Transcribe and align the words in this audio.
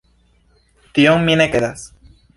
Tion 0.95 1.23
mi 1.29 1.37
ne 1.43 1.47
kredas. 1.57 1.85